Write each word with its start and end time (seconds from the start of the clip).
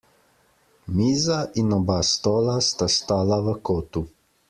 Miza 0.95 1.37
in 1.59 1.69
oba 1.77 1.97
stola 2.13 2.55
sta 2.69 2.87
stala 2.97 3.37
v 3.45 3.47
kotu. 3.65 4.01